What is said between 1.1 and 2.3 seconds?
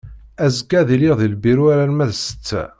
di lbiru alarma d